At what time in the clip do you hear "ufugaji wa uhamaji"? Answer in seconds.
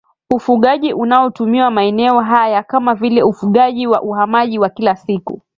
3.23-4.59